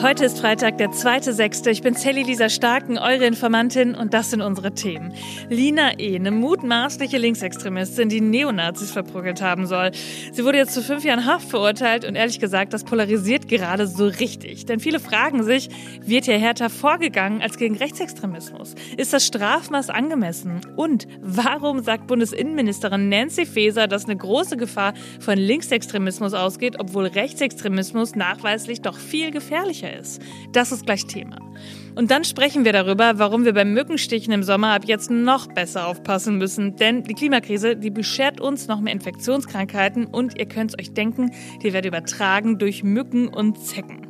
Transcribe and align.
Heute 0.00 0.26
ist 0.26 0.38
Freitag, 0.38 0.78
der 0.78 0.90
2.6. 0.90 1.66
Ich 1.70 1.82
bin 1.82 1.94
Sally 1.94 2.22
Lisa 2.22 2.48
Starken, 2.48 2.98
eure 2.98 3.26
Informantin 3.26 3.96
und 3.96 4.14
das 4.14 4.30
sind 4.30 4.42
unsere 4.42 4.72
Themen. 4.72 5.12
Lina 5.48 5.98
E., 5.98 6.14
eine 6.14 6.30
mutmaßliche 6.30 7.18
Linksextremistin, 7.18 8.08
die 8.08 8.20
Neonazis 8.20 8.92
verprügelt 8.92 9.42
haben 9.42 9.66
soll. 9.66 9.90
Sie 10.30 10.44
wurde 10.44 10.58
jetzt 10.58 10.72
zu 10.72 10.82
fünf 10.82 11.02
Jahren 11.02 11.26
Haft 11.26 11.50
verurteilt 11.50 12.04
und 12.04 12.14
ehrlich 12.14 12.38
gesagt, 12.38 12.74
das 12.74 12.84
polarisiert 12.84 13.48
gerade 13.48 13.88
so 13.88 14.06
richtig. 14.06 14.66
Denn 14.66 14.78
viele 14.78 15.00
fragen 15.00 15.42
sich, 15.42 15.68
wird 16.06 16.26
hier 16.26 16.38
härter 16.38 16.70
vorgegangen 16.70 17.42
als 17.42 17.58
gegen 17.58 17.76
Rechtsextremismus? 17.76 18.76
Ist 18.96 19.12
das 19.12 19.26
Strafmaß 19.26 19.90
angemessen? 19.90 20.60
Und 20.76 21.08
warum 21.20 21.82
sagt 21.82 22.06
Bundesinnenministerin 22.06 23.08
Nancy 23.08 23.46
Faeser, 23.46 23.88
dass 23.88 24.04
eine 24.04 24.16
große 24.16 24.56
Gefahr 24.56 24.94
von 25.18 25.36
Linksextremismus 25.36 26.34
ausgeht, 26.34 26.76
obwohl 26.78 27.06
Rechtsextremismus 27.06 28.14
nachweislich 28.14 28.80
doch 28.80 28.96
viel 28.96 29.32
gefährlicher 29.32 29.87
ist. 29.96 30.20
Das 30.52 30.72
ist 30.72 30.86
gleich 30.86 31.06
Thema. 31.06 31.38
Und 31.98 32.12
dann 32.12 32.22
sprechen 32.22 32.64
wir 32.64 32.72
darüber, 32.72 33.18
warum 33.18 33.44
wir 33.44 33.52
beim 33.52 33.72
Mückenstichen 33.72 34.32
im 34.32 34.44
Sommer 34.44 34.72
ab 34.72 34.82
jetzt 34.84 35.10
noch 35.10 35.48
besser 35.48 35.88
aufpassen 35.88 36.38
müssen. 36.38 36.76
Denn 36.76 37.02
die 37.02 37.14
Klimakrise, 37.14 37.74
die 37.74 37.90
beschert 37.90 38.40
uns 38.40 38.68
noch 38.68 38.78
mehr 38.78 38.92
Infektionskrankheiten 38.92 40.04
und 40.04 40.38
ihr 40.38 40.46
könnt 40.46 40.78
euch 40.78 40.94
denken, 40.94 41.32
die 41.60 41.72
werden 41.72 41.88
übertragen 41.88 42.56
durch 42.58 42.84
Mücken 42.84 43.26
und 43.26 43.58
Zecken. 43.66 44.06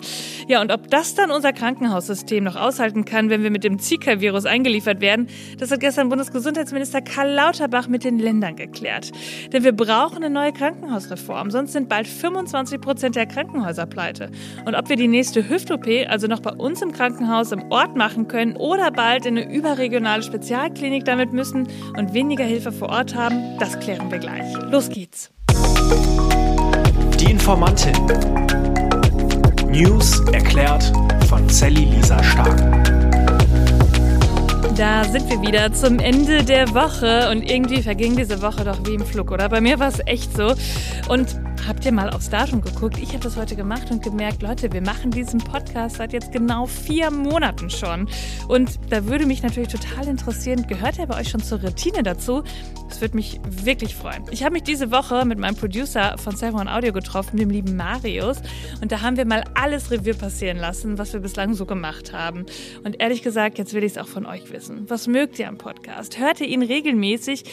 Ja, 0.48 0.60
und 0.60 0.70
ob 0.70 0.90
das 0.90 1.14
dann 1.14 1.30
unser 1.30 1.54
Krankenhaussystem 1.54 2.44
noch 2.44 2.56
aushalten 2.56 3.06
kann, 3.06 3.30
wenn 3.30 3.42
wir 3.42 3.50
mit 3.50 3.64
dem 3.64 3.78
Zika-Virus 3.78 4.44
eingeliefert 4.44 5.00
werden, 5.00 5.26
das 5.58 5.70
hat 5.70 5.80
gestern 5.80 6.10
Bundesgesundheitsminister 6.10 7.00
Karl 7.00 7.32
Lauterbach 7.32 7.88
mit 7.88 8.04
den 8.04 8.18
Ländern 8.18 8.56
geklärt. 8.56 9.12
Denn 9.50 9.64
wir 9.64 9.72
brauchen 9.72 10.18
eine 10.18 10.30
neue 10.30 10.52
Krankenhausreform, 10.52 11.50
sonst 11.50 11.72
sind 11.72 11.88
bald 11.88 12.06
25 12.06 12.82
Prozent 12.82 13.16
der 13.16 13.24
Krankenhäuser 13.24 13.86
pleite. 13.86 14.30
Und 14.66 14.74
ob 14.74 14.90
wir 14.90 14.96
die 14.96 15.08
nächste 15.08 15.48
Hüft-OP 15.48 15.86
also 16.06 16.26
noch 16.26 16.40
bei 16.40 16.52
uns 16.52 16.82
im 16.82 16.92
Krankenhaus 16.92 17.50
im 17.50 17.62
Ort 17.70 17.77
machen 17.86 18.26
können 18.28 18.56
oder 18.56 18.90
bald 18.90 19.24
in 19.24 19.38
eine 19.38 19.52
überregionale 19.52 20.22
Spezialklinik 20.22 21.04
damit 21.04 21.32
müssen 21.32 21.68
und 21.96 22.12
weniger 22.12 22.44
Hilfe 22.44 22.72
vor 22.72 22.88
Ort 22.88 23.14
haben, 23.14 23.56
das 23.58 23.78
klären 23.78 24.10
wir 24.10 24.18
gleich. 24.18 24.52
Los 24.70 24.88
geht's. 24.88 25.30
Die 27.20 27.30
Informantin. 27.30 27.94
News 29.70 30.20
erklärt 30.32 30.92
von 31.28 31.48
Sally 31.48 31.84
Lisa 31.84 32.22
Stark. 32.22 32.58
Da 34.76 35.04
sind 35.04 35.28
wir 35.28 35.40
wieder 35.42 35.72
zum 35.72 35.98
Ende 35.98 36.44
der 36.44 36.74
Woche 36.74 37.30
und 37.30 37.48
irgendwie 37.48 37.82
verging 37.82 38.16
diese 38.16 38.42
Woche 38.42 38.64
doch 38.64 38.78
wie 38.86 38.94
im 38.94 39.04
Flug, 39.04 39.30
oder? 39.30 39.48
Bei 39.48 39.60
mir 39.60 39.78
war 39.78 39.88
es 39.88 40.00
echt 40.06 40.36
so. 40.36 40.54
Und 41.08 41.36
Habt 41.66 41.84
ihr 41.84 41.92
mal 41.92 42.10
aufs 42.10 42.30
Datum 42.30 42.60
geguckt? 42.60 42.98
Ich 42.98 43.10
habe 43.10 43.20
das 43.20 43.36
heute 43.36 43.56
gemacht 43.56 43.90
und 43.90 44.02
gemerkt, 44.02 44.42
Leute, 44.42 44.72
wir 44.72 44.80
machen 44.80 45.10
diesen 45.10 45.38
Podcast 45.38 45.96
seit 45.96 46.12
jetzt 46.12 46.32
genau 46.32 46.66
vier 46.66 47.10
Monaten 47.10 47.70
schon. 47.70 48.08
Und 48.48 48.78
da 48.90 49.06
würde 49.06 49.26
mich 49.26 49.42
natürlich 49.42 49.68
total 49.68 50.08
interessieren, 50.08 50.66
gehört 50.66 50.98
er 50.98 51.06
bei 51.06 51.20
euch 51.20 51.28
schon 51.28 51.42
zur 51.42 51.60
Routine 51.60 52.02
dazu? 52.02 52.42
Das 52.88 53.00
würde 53.00 53.16
mich 53.16 53.40
wirklich 53.48 53.94
freuen. 53.94 54.24
Ich 54.30 54.42
habe 54.42 54.52
mich 54.54 54.62
diese 54.62 54.90
Woche 54.90 55.24
mit 55.24 55.38
meinem 55.38 55.56
Producer 55.56 56.16
von 56.18 56.36
Seven 56.36 56.68
Audio 56.68 56.92
getroffen, 56.92 57.36
dem 57.36 57.50
lieben 57.50 57.76
Marius. 57.76 58.38
Und 58.80 58.92
da 58.92 59.02
haben 59.02 59.16
wir 59.16 59.26
mal 59.26 59.44
alles 59.54 59.90
Revue 59.90 60.14
passieren 60.14 60.56
lassen, 60.56 60.98
was 60.98 61.12
wir 61.12 61.20
bislang 61.20 61.54
so 61.54 61.66
gemacht 61.66 62.12
haben. 62.12 62.46
Und 62.84 63.00
ehrlich 63.00 63.22
gesagt, 63.22 63.58
jetzt 63.58 63.74
will 63.74 63.84
ich 63.84 63.92
es 63.92 63.98
auch 63.98 64.08
von 64.08 64.26
euch 64.26 64.50
wissen. 64.52 64.88
Was 64.88 65.06
mögt 65.06 65.38
ihr 65.38 65.48
am 65.48 65.58
Podcast? 65.58 66.18
Hört 66.18 66.40
ihr 66.40 66.48
ihn 66.48 66.62
regelmäßig? 66.62 67.44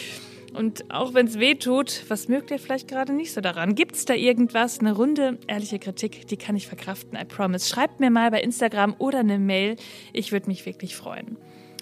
Und 0.55 0.89
auch 0.89 1.13
wenn 1.13 1.27
es 1.27 1.39
weh 1.39 1.55
tut, 1.55 2.03
was 2.07 2.27
mögt 2.27 2.49
ihr 2.51 2.59
vielleicht 2.59 2.87
gerade 2.87 3.13
nicht 3.13 3.33
so 3.33 3.41
daran? 3.41 3.75
Gibt 3.75 3.95
es 3.95 4.05
da 4.05 4.13
irgendwas? 4.13 4.79
Eine 4.79 4.93
runde, 4.93 5.37
ehrliche 5.47 5.79
Kritik, 5.79 6.27
die 6.27 6.37
kann 6.37 6.55
ich 6.55 6.67
verkraften, 6.67 7.17
I 7.19 7.25
promise. 7.25 7.67
Schreibt 7.67 7.99
mir 7.99 8.09
mal 8.09 8.31
bei 8.31 8.41
Instagram 8.41 8.95
oder 8.97 9.19
eine 9.19 9.37
Mail. 9.37 9.75
Ich 10.13 10.31
würde 10.31 10.47
mich 10.47 10.65
wirklich 10.65 10.95
freuen. 10.95 11.37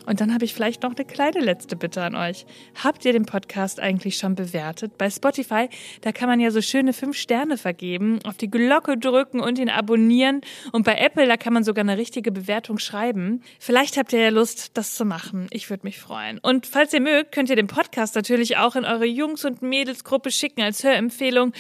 Und 0.06 0.22
dann 0.22 0.34
habe 0.34 0.46
ich 0.46 0.54
vielleicht 0.54 0.84
noch 0.84 0.96
eine 0.96 1.06
kleine 1.06 1.40
letzte 1.40 1.76
Bitte 1.76 2.02
an 2.04 2.16
euch. 2.16 2.46
Habt 2.84 3.06
ihr 3.06 3.14
den 3.14 3.26
Podcast 3.26 3.80
eigentlich 3.80 4.18
schon 4.18 4.36
bewertet? 4.36 4.98
Bei 4.98 5.10
Spotify, 5.10 5.70
da 6.02 6.12
kann 6.12 6.28
man 6.28 6.40
ja 6.40 6.52
so 6.52 6.62
schöne 6.62 6.94
fünf 6.94 7.18
Sterne 7.18 7.58
vergeben, 7.58 8.20
auf 8.26 8.38
die 8.38 8.50
Glocke 8.50 8.98
drücken 8.98 9.40
und 9.40 9.60
ihn 9.60 9.70
abonnieren. 9.70 10.42
Und 10.72 10.84
bei 10.84 10.96
Apple, 10.96 11.28
da 11.28 11.38
kann 11.38 11.54
man 11.54 11.64
sogar 11.64 11.84
eine 11.84 11.98
richtige 11.98 12.32
Bewertung 12.32 12.80
schreiben. 12.80 13.42
Vielleicht 13.60 13.98
habt 13.98 14.14
ihr 14.14 14.20
ja 14.20 14.30
Lust, 14.30 14.78
das 14.78 14.96
zu 14.96 15.06
machen. 15.06 15.48
Ich 15.52 15.70
würde 15.70 15.86
mich 15.86 16.00
freuen. 16.00 16.40
Und 16.40 16.68
falls 16.68 16.94
ihr 16.94 17.02
mögt, 17.02 17.32
könnt 17.32 17.50
ihr 17.50 17.56
den 17.56 17.68
Podcast 17.68 18.16
natürlich 18.16 18.58
auch 18.58 18.76
in 18.76 18.86
eure 18.86 19.06
Jungs- 19.06 19.46
und 19.46 19.62
Mädelsgruppe 19.62 20.32
schicken 20.32 20.62
als 20.62 20.84
Hörempfehlung. 20.84 21.54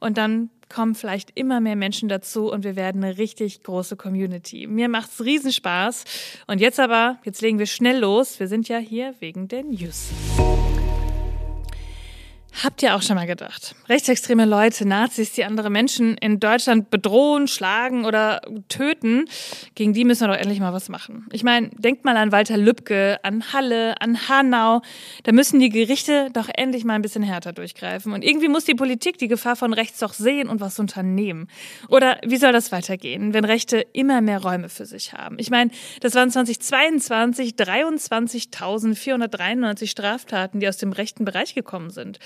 Und 0.00 0.18
dann 0.18 0.50
kommen 0.68 0.94
vielleicht 0.94 1.30
immer 1.34 1.60
mehr 1.60 1.76
Menschen 1.76 2.08
dazu 2.08 2.50
und 2.50 2.64
wir 2.64 2.76
werden 2.76 3.02
eine 3.04 3.18
richtig 3.18 3.62
große 3.62 3.96
Community. 3.96 4.66
Mir 4.66 4.88
macht's 4.88 5.22
Riesenspaß. 5.22 6.04
Und 6.46 6.60
jetzt 6.60 6.80
aber, 6.80 7.18
jetzt 7.24 7.40
legen 7.42 7.58
wir 7.58 7.66
schnell 7.66 7.98
los. 7.98 8.40
Wir 8.40 8.48
sind 8.48 8.68
ja 8.68 8.78
hier 8.78 9.14
wegen 9.20 9.48
der 9.48 9.64
News. 9.64 10.10
Habt 12.62 12.82
ihr 12.82 12.94
auch 12.94 13.02
schon 13.02 13.16
mal 13.16 13.26
gedacht? 13.26 13.74
Rechtsextreme 13.88 14.44
Leute, 14.44 14.86
Nazis, 14.86 15.32
die 15.32 15.44
andere 15.44 15.70
Menschen 15.70 16.16
in 16.16 16.38
Deutschland 16.38 16.88
bedrohen, 16.88 17.48
schlagen 17.48 18.04
oder 18.04 18.42
töten, 18.68 19.24
gegen 19.74 19.92
die 19.92 20.04
müssen 20.04 20.28
wir 20.28 20.34
doch 20.34 20.40
endlich 20.40 20.60
mal 20.60 20.72
was 20.72 20.88
machen. 20.88 21.26
Ich 21.32 21.42
meine, 21.42 21.70
denkt 21.70 22.04
mal 22.04 22.16
an 22.16 22.30
Walter 22.30 22.56
Lübcke, 22.56 23.18
an 23.24 23.52
Halle, 23.52 24.00
an 24.00 24.28
Hanau. 24.28 24.82
Da 25.24 25.32
müssen 25.32 25.58
die 25.58 25.68
Gerichte 25.68 26.28
doch 26.32 26.48
endlich 26.54 26.84
mal 26.84 26.94
ein 26.94 27.02
bisschen 27.02 27.24
härter 27.24 27.52
durchgreifen. 27.52 28.12
Und 28.12 28.22
irgendwie 28.22 28.48
muss 28.48 28.64
die 28.64 28.74
Politik 28.74 29.18
die 29.18 29.28
Gefahr 29.28 29.56
von 29.56 29.72
rechts 29.72 29.98
doch 29.98 30.12
sehen 30.12 30.48
und 30.48 30.60
was 30.60 30.78
unternehmen. 30.78 31.48
Oder 31.88 32.18
wie 32.24 32.36
soll 32.36 32.52
das 32.52 32.70
weitergehen, 32.70 33.34
wenn 33.34 33.44
Rechte 33.44 33.84
immer 33.92 34.20
mehr 34.20 34.40
Räume 34.40 34.68
für 34.68 34.86
sich 34.86 35.12
haben? 35.12 35.36
Ich 35.40 35.50
meine, 35.50 35.72
das 36.00 36.14
waren 36.14 36.30
2022 36.30 37.54
23.493 37.54 39.88
Straftaten, 39.88 40.60
die 40.60 40.68
aus 40.68 40.76
dem 40.76 40.92
rechten 40.92 41.24
Bereich 41.24 41.54
gekommen 41.54 41.90
sind. 41.90 42.20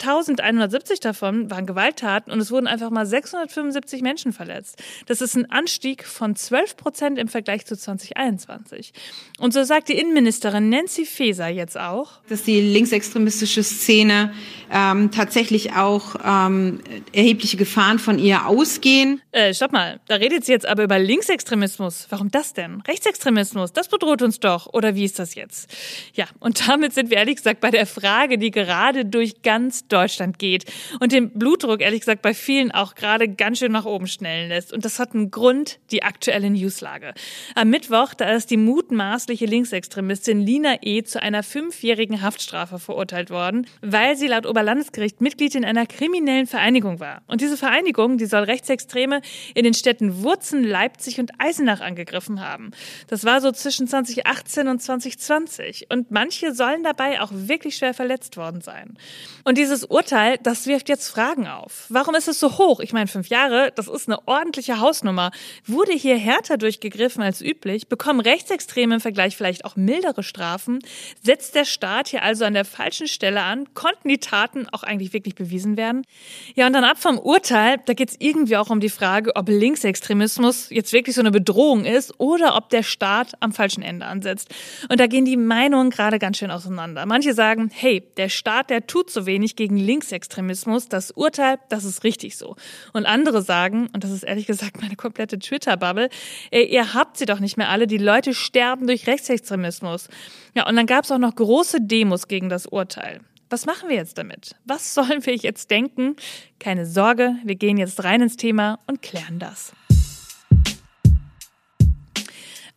1170 0.00 1.00
davon 1.00 1.50
waren 1.50 1.66
Gewalttaten 1.66 2.32
und 2.32 2.40
es 2.40 2.50
wurden 2.50 2.66
einfach 2.66 2.90
mal 2.90 3.06
675 3.06 4.02
Menschen 4.02 4.32
verletzt. 4.32 4.82
Das 5.06 5.20
ist 5.20 5.34
ein 5.36 5.50
Anstieg 5.50 6.04
von 6.04 6.36
12 6.36 6.76
Prozent 6.76 7.18
im 7.18 7.28
Vergleich 7.28 7.64
zu 7.64 7.76
2021. 7.76 8.92
Und 9.38 9.54
so 9.54 9.62
sagt 9.64 9.88
die 9.88 9.94
Innenministerin 9.94 10.68
Nancy 10.68 11.06
Faeser 11.06 11.48
jetzt 11.48 11.78
auch, 11.78 12.20
dass 12.28 12.42
die 12.42 12.60
linksextremistische 12.60 13.62
Szene 13.62 14.34
ähm, 14.70 15.10
tatsächlich 15.10 15.72
auch 15.72 16.16
ähm, 16.24 16.80
erhebliche 17.12 17.56
Gefahren 17.56 17.98
von 17.98 18.18
ihr 18.18 18.46
ausgehen. 18.46 19.22
Äh, 19.30 19.54
stopp 19.54 19.72
mal, 19.72 20.00
da 20.08 20.16
redet 20.16 20.44
sie 20.44 20.52
jetzt 20.52 20.66
aber 20.66 20.82
über 20.84 20.98
Linksextremismus. 20.98 22.08
Warum 22.10 22.30
das 22.30 22.52
denn? 22.52 22.82
Rechtsextremismus, 22.86 23.72
das 23.72 23.88
bedroht 23.88 24.22
uns 24.22 24.38
doch. 24.40 24.66
Oder 24.74 24.96
wie 24.96 25.04
ist 25.04 25.18
das 25.18 25.34
jetzt? 25.34 25.72
Ja, 26.14 26.26
und 26.40 26.68
damit 26.68 26.92
sind 26.92 27.10
wir 27.10 27.16
ehrlich 27.16 27.36
gesagt 27.36 27.60
bei 27.60 27.70
der 27.70 27.86
Frage, 27.86 28.38
die 28.38 28.50
gerade 28.50 29.06
durch 29.06 29.42
ganz 29.42 29.63
Deutschland 29.88 30.38
geht 30.38 30.64
und 31.00 31.12
den 31.12 31.30
Blutdruck 31.30 31.80
ehrlich 31.80 32.00
gesagt 32.00 32.22
bei 32.22 32.34
vielen 32.34 32.72
auch 32.72 32.94
gerade 32.94 33.28
ganz 33.28 33.58
schön 33.58 33.72
nach 33.72 33.84
oben 33.84 34.06
schnellen 34.06 34.48
lässt. 34.48 34.72
Und 34.72 34.84
das 34.84 34.98
hat 34.98 35.14
einen 35.14 35.30
Grund, 35.30 35.78
die 35.90 36.02
aktuelle 36.02 36.50
Newslage. 36.50 37.14
Am 37.54 37.70
Mittwoch, 37.70 38.14
da 38.14 38.32
ist 38.32 38.50
die 38.50 38.56
mutmaßliche 38.56 39.46
Linksextremistin 39.46 40.40
Lina 40.40 40.76
E. 40.82 41.02
zu 41.02 41.22
einer 41.22 41.42
fünfjährigen 41.42 42.22
Haftstrafe 42.22 42.78
verurteilt 42.78 43.30
worden, 43.30 43.66
weil 43.80 44.16
sie 44.16 44.26
laut 44.26 44.46
Oberlandesgericht 44.46 45.20
Mitglied 45.20 45.54
in 45.54 45.64
einer 45.64 45.86
kriminellen 45.86 46.46
Vereinigung 46.46 47.00
war. 47.00 47.22
Und 47.26 47.40
diese 47.40 47.56
Vereinigung, 47.56 48.18
die 48.18 48.26
soll 48.26 48.44
Rechtsextreme 48.44 49.20
in 49.54 49.64
den 49.64 49.74
Städten 49.74 50.22
Wurzen, 50.22 50.64
Leipzig 50.64 51.20
und 51.20 51.32
Eisenach 51.38 51.80
angegriffen 51.80 52.40
haben. 52.40 52.70
Das 53.08 53.24
war 53.24 53.40
so 53.40 53.52
zwischen 53.52 53.86
2018 53.86 54.68
und 54.68 54.80
2020. 54.80 55.86
Und 55.90 56.10
manche 56.10 56.54
sollen 56.54 56.82
dabei 56.82 57.20
auch 57.20 57.30
wirklich 57.32 57.76
schwer 57.76 57.94
verletzt 57.94 58.36
worden 58.36 58.60
sein. 58.60 58.96
Und 59.44 59.53
dieses 59.54 59.84
Urteil, 59.84 60.38
das 60.42 60.66
wirft 60.66 60.88
jetzt 60.88 61.08
Fragen 61.08 61.46
auf. 61.46 61.86
Warum 61.88 62.14
ist 62.14 62.28
es 62.28 62.40
so 62.40 62.58
hoch? 62.58 62.80
Ich 62.80 62.92
meine, 62.92 63.06
fünf 63.06 63.28
Jahre, 63.28 63.72
das 63.74 63.88
ist 63.88 64.08
eine 64.08 64.26
ordentliche 64.26 64.80
Hausnummer. 64.80 65.30
Wurde 65.66 65.92
hier 65.92 66.16
härter 66.16 66.56
durchgegriffen 66.56 67.22
als 67.22 67.40
üblich? 67.40 67.88
Bekommen 67.88 68.20
Rechtsextreme 68.20 68.94
im 68.94 69.00
Vergleich 69.00 69.36
vielleicht 69.36 69.64
auch 69.64 69.76
mildere 69.76 70.22
Strafen? 70.22 70.80
Setzt 71.22 71.54
der 71.54 71.64
Staat 71.64 72.08
hier 72.08 72.22
also 72.22 72.44
an 72.44 72.54
der 72.54 72.64
falschen 72.64 73.06
Stelle 73.06 73.42
an? 73.42 73.72
Konnten 73.74 74.08
die 74.08 74.18
Taten 74.18 74.66
auch 74.72 74.82
eigentlich 74.82 75.12
wirklich 75.12 75.34
bewiesen 75.34 75.76
werden? 75.76 76.06
Ja, 76.54 76.66
und 76.66 76.72
dann 76.72 76.84
ab 76.84 76.98
vom 76.98 77.18
Urteil, 77.18 77.80
da 77.86 77.92
geht 77.92 78.10
es 78.10 78.16
irgendwie 78.18 78.56
auch 78.56 78.70
um 78.70 78.80
die 78.80 78.88
Frage, 78.88 79.36
ob 79.36 79.48
Linksextremismus 79.48 80.70
jetzt 80.70 80.92
wirklich 80.92 81.14
so 81.14 81.20
eine 81.20 81.30
Bedrohung 81.30 81.84
ist 81.84 82.18
oder 82.18 82.56
ob 82.56 82.70
der 82.70 82.82
Staat 82.82 83.32
am 83.40 83.52
falschen 83.52 83.82
Ende 83.82 84.06
ansetzt. 84.06 84.48
Und 84.88 85.00
da 85.00 85.06
gehen 85.06 85.24
die 85.24 85.36
Meinungen 85.36 85.90
gerade 85.90 86.18
ganz 86.18 86.38
schön 86.38 86.50
auseinander. 86.50 87.06
Manche 87.06 87.34
sagen, 87.34 87.70
hey, 87.72 88.02
der 88.16 88.28
Staat, 88.28 88.70
der 88.70 88.86
tut 88.86 89.10
so 89.10 89.26
wenig 89.26 89.43
gegen 89.54 89.76
Linksextremismus. 89.76 90.88
Das 90.88 91.10
Urteil, 91.10 91.58
das 91.68 91.84
ist 91.84 92.04
richtig 92.04 92.36
so. 92.36 92.56
Und 92.92 93.06
andere 93.06 93.42
sagen, 93.42 93.88
und 93.92 94.02
das 94.02 94.10
ist 94.10 94.22
ehrlich 94.22 94.46
gesagt 94.46 94.80
meine 94.80 94.96
komplette 94.96 95.38
Twitter-Bubble, 95.38 96.08
ihr 96.50 96.94
habt 96.94 97.18
sie 97.18 97.26
doch 97.26 97.40
nicht 97.40 97.56
mehr 97.56 97.68
alle, 97.68 97.86
die 97.86 97.98
Leute 97.98 98.34
sterben 98.34 98.86
durch 98.86 99.06
Rechtsextremismus. 99.06 100.08
Ja, 100.54 100.66
und 100.66 100.76
dann 100.76 100.86
gab 100.86 101.04
es 101.04 101.12
auch 101.12 101.18
noch 101.18 101.34
große 101.34 101.78
Demos 101.82 102.28
gegen 102.28 102.48
das 102.48 102.66
Urteil. 102.66 103.20
Was 103.50 103.66
machen 103.66 103.88
wir 103.88 103.96
jetzt 103.96 104.18
damit? 104.18 104.56
Was 104.64 104.94
sollen 104.94 105.24
wir 105.26 105.36
jetzt 105.36 105.70
denken? 105.70 106.16
Keine 106.58 106.86
Sorge, 106.86 107.36
wir 107.44 107.54
gehen 107.54 107.76
jetzt 107.76 108.02
rein 108.02 108.22
ins 108.22 108.36
Thema 108.36 108.78
und 108.86 109.02
klären 109.02 109.38
das. 109.38 109.74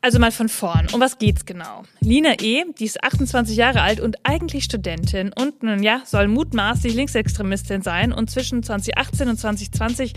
Also 0.07 0.19
mal 0.19 0.31
von 0.31 0.47
vorn. 0.47 0.87
Um 0.93 1.01
was 1.01 1.17
geht's 1.17 1.45
genau? 1.45 1.83
Lina 1.99 2.39
E., 2.39 2.63
die 2.79 2.85
ist 2.85 3.03
28 3.03 3.57
Jahre 3.57 3.81
alt 3.81 3.99
und 3.99 4.15
eigentlich 4.23 4.63
Studentin 4.63 5.33
und 5.37 5.63
nun 5.63 5.83
ja, 5.83 6.01
soll 6.05 6.29
mutmaßlich 6.29 6.93
Linksextremistin 6.93 7.81
sein 7.81 8.13
und 8.13 8.31
zwischen 8.31 8.63
2018 8.63 9.27
und 9.27 9.37
2020 9.37 10.13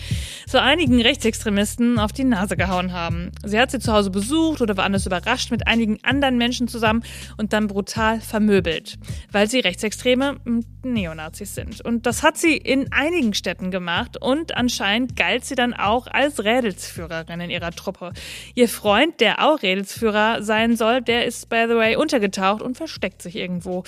so 0.46 0.58
einigen 0.58 1.02
Rechtsextremisten 1.02 1.98
auf 1.98 2.12
die 2.12 2.22
Nase 2.22 2.56
gehauen 2.56 2.92
haben. 2.92 3.32
Sie 3.44 3.58
hat 3.58 3.72
sie 3.72 3.80
zu 3.80 3.92
Hause 3.92 4.10
besucht 4.10 4.60
oder 4.60 4.76
war 4.76 4.84
anders 4.84 5.06
überrascht 5.06 5.50
mit 5.50 5.66
einigen 5.66 5.98
anderen 6.04 6.38
Menschen 6.38 6.68
zusammen 6.68 7.02
und 7.36 7.52
dann 7.52 7.66
brutal 7.66 8.20
vermöbelt, 8.20 8.96
weil 9.32 9.50
sie 9.50 9.58
Rechtsextreme 9.58 10.36
Neonazis 10.84 11.54
sind. 11.54 11.80
Und 11.84 12.06
das 12.06 12.22
hat 12.22 12.36
sie 12.36 12.56
in 12.56 12.92
einigen 12.92 13.34
Städten 13.34 13.70
gemacht 13.70 14.16
und 14.20 14.56
anscheinend 14.56 15.16
galt 15.16 15.44
sie 15.44 15.54
dann 15.54 15.74
auch 15.74 16.06
als 16.06 16.42
Rädelsführerin 16.44 17.40
in 17.40 17.50
ihrer 17.50 17.72
Truppe. 17.72 18.12
Ihr 18.54 18.68
Freund, 18.68 19.20
der 19.20 19.44
auch 19.44 19.62
Rädelsführer 19.80 20.42
sein 20.42 20.76
soll, 20.76 21.00
der 21.00 21.24
ist, 21.24 21.48
by 21.48 21.64
the 21.68 21.74
way, 21.74 21.96
untergetaucht 21.96 22.62
und 22.62 22.76
versteckt 22.76 23.22
sich 23.22 23.36
irgendwo. 23.36 23.82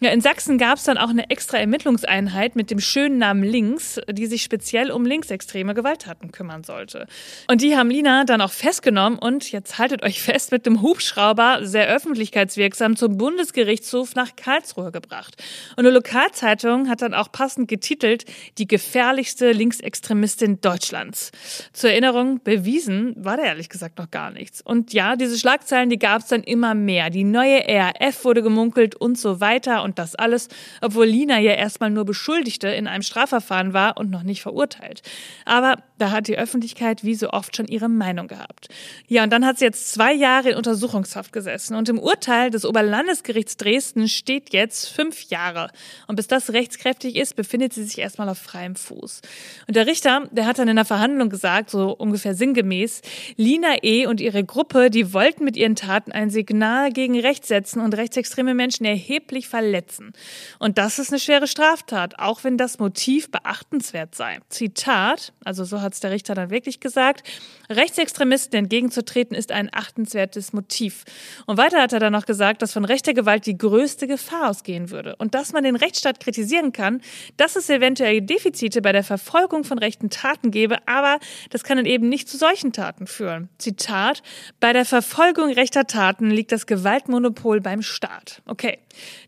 Ja, 0.00 0.10
in 0.10 0.20
Sachsen 0.20 0.58
gab 0.58 0.78
es 0.78 0.84
dann 0.84 0.98
auch 0.98 1.10
eine 1.10 1.30
extra 1.30 1.58
Ermittlungseinheit 1.58 2.56
mit 2.56 2.70
dem 2.70 2.80
schönen 2.80 3.18
Namen 3.18 3.42
Links, 3.42 4.00
die 4.10 4.26
sich 4.26 4.42
speziell 4.42 4.90
um 4.90 5.04
linksextreme 5.04 5.74
Gewalttaten 5.74 6.32
kümmern 6.32 6.64
sollte. 6.64 7.06
Und 7.48 7.60
die 7.60 7.76
haben 7.76 7.90
Lina 7.90 8.24
dann 8.24 8.40
auch 8.40 8.52
festgenommen 8.52 9.18
und 9.18 9.50
jetzt 9.52 9.78
haltet 9.78 10.02
euch 10.02 10.22
fest 10.22 10.52
mit 10.52 10.66
dem 10.66 10.82
Hubschrauber 10.82 11.60
sehr 11.62 11.88
öffentlichkeitswirksam 11.88 12.96
zum 12.96 13.16
Bundesgerichtshof 13.16 14.14
nach 14.14 14.34
Karlsruhe 14.36 14.92
gebracht. 14.92 15.36
Und 15.76 15.86
eine 15.86 15.90
Lokalzeitung 15.90 16.88
hat 16.88 17.02
dann 17.02 17.14
auch 17.14 17.30
passend 17.30 17.68
getitelt, 17.68 18.24
die 18.58 18.66
gefährlichste 18.66 19.52
Linksextremistin 19.52 20.60
Deutschlands. 20.60 21.30
Zur 21.72 21.90
Erinnerung, 21.90 22.40
bewiesen 22.42 23.14
war 23.16 23.36
da 23.36 23.44
ehrlich 23.44 23.68
gesagt 23.68 23.98
noch 23.98 24.10
gar 24.10 24.30
nichts. 24.30 24.60
Und 24.62 24.92
ja, 24.92 25.16
diese 25.22 25.38
Schlagzeilen, 25.38 25.88
die 25.88 25.98
gab 25.98 26.22
es 26.22 26.28
dann 26.28 26.42
immer 26.42 26.74
mehr. 26.74 27.10
Die 27.10 27.24
neue 27.24 27.62
RAF 27.66 28.24
wurde 28.24 28.42
gemunkelt 28.42 28.94
und 28.94 29.18
so 29.18 29.40
weiter 29.40 29.82
und 29.82 29.98
das 29.98 30.14
alles, 30.14 30.48
obwohl 30.80 31.06
Lina 31.06 31.38
ja 31.38 31.52
erstmal 31.52 31.90
nur 31.90 32.04
Beschuldigte 32.04 32.68
in 32.68 32.86
einem 32.86 33.02
Strafverfahren 33.02 33.72
war 33.72 33.96
und 33.96 34.10
noch 34.10 34.22
nicht 34.22 34.42
verurteilt. 34.42 35.02
Aber 35.44 35.76
da 35.98 36.10
hat 36.10 36.26
die 36.26 36.36
Öffentlichkeit 36.36 37.04
wie 37.04 37.14
so 37.14 37.30
oft 37.30 37.56
schon 37.56 37.68
ihre 37.68 37.88
Meinung 37.88 38.26
gehabt. 38.26 38.68
Ja, 39.06 39.22
und 39.22 39.30
dann 39.30 39.46
hat 39.46 39.58
sie 39.58 39.64
jetzt 39.64 39.92
zwei 39.92 40.12
Jahre 40.12 40.50
in 40.50 40.56
Untersuchungshaft 40.56 41.32
gesessen 41.32 41.76
und 41.76 41.88
im 41.88 41.98
Urteil 41.98 42.50
des 42.50 42.64
Oberlandesgerichts 42.64 43.56
Dresden 43.56 44.08
steht 44.08 44.52
jetzt 44.52 44.88
fünf 44.88 45.22
Jahre. 45.30 45.70
Und 46.08 46.16
bis 46.16 46.26
das 46.26 46.52
rechtskräftig 46.52 47.14
ist, 47.16 47.36
befindet 47.36 47.72
sie 47.72 47.84
sich 47.84 47.98
erstmal 47.98 48.28
auf 48.28 48.38
freiem 48.38 48.74
Fuß. 48.74 49.20
Und 49.68 49.76
der 49.76 49.86
Richter, 49.86 50.28
der 50.32 50.46
hat 50.46 50.58
dann 50.58 50.68
in 50.68 50.76
der 50.76 50.84
Verhandlung 50.84 51.28
gesagt, 51.28 51.70
so 51.70 51.92
ungefähr 51.92 52.34
sinngemäß, 52.34 53.02
Lina 53.36 53.82
E. 53.82 54.06
und 54.06 54.20
ihre 54.20 54.42
Gruppe, 54.42 54.90
die 54.90 55.11
wollten 55.12 55.44
mit 55.44 55.56
ihren 55.56 55.76
Taten 55.76 56.12
ein 56.12 56.30
Signal 56.30 56.92
gegen 56.92 57.18
rechts 57.18 57.48
setzen 57.48 57.80
und 57.80 57.96
rechtsextreme 57.96 58.54
Menschen 58.54 58.84
erheblich 58.84 59.48
verletzen. 59.48 60.12
Und 60.58 60.78
das 60.78 60.98
ist 60.98 61.10
eine 61.10 61.20
schwere 61.20 61.46
Straftat, 61.46 62.18
auch 62.18 62.44
wenn 62.44 62.56
das 62.56 62.78
Motiv 62.78 63.30
beachtenswert 63.30 64.14
sei. 64.14 64.38
Zitat, 64.48 65.32
also 65.44 65.64
so 65.64 65.80
hat 65.80 65.94
es 65.94 66.00
der 66.00 66.10
Richter 66.10 66.34
dann 66.34 66.50
wirklich 66.50 66.80
gesagt. 66.80 67.28
Rechtsextremisten 67.70 68.58
entgegenzutreten 68.58 69.36
ist 69.36 69.52
ein 69.52 69.70
achtenswertes 69.72 70.52
Motiv. 70.52 71.04
Und 71.46 71.56
weiter 71.56 71.80
hat 71.80 71.92
er 71.92 72.00
dann 72.00 72.12
noch 72.12 72.26
gesagt, 72.26 72.62
dass 72.62 72.72
von 72.72 72.84
rechter 72.84 73.14
Gewalt 73.14 73.46
die 73.46 73.56
größte 73.56 74.06
Gefahr 74.06 74.50
ausgehen 74.50 74.90
würde. 74.90 75.16
Und 75.16 75.34
dass 75.34 75.52
man 75.52 75.64
den 75.64 75.76
Rechtsstaat 75.76 76.20
kritisieren 76.20 76.72
kann, 76.72 77.00
dass 77.36 77.56
es 77.56 77.70
eventuell 77.70 78.20
Defizite 78.20 78.82
bei 78.82 78.92
der 78.92 79.04
Verfolgung 79.04 79.64
von 79.64 79.78
rechten 79.78 80.10
Taten 80.10 80.50
gebe, 80.50 80.76
aber 80.86 81.18
das 81.50 81.64
kann 81.64 81.76
dann 81.76 81.86
eben 81.86 82.08
nicht 82.08 82.28
zu 82.28 82.36
solchen 82.36 82.72
Taten 82.72 83.06
führen. 83.06 83.48
Zitat, 83.58 84.22
bei 84.60 84.72
der 84.72 84.84
Verfolgung 85.02 85.52
rechter 85.52 85.86
Taten 85.88 86.30
liegt 86.30 86.52
das 86.52 86.66
Gewaltmonopol 86.66 87.60
beim 87.60 87.82
Staat. 87.82 88.40
Okay, 88.46 88.78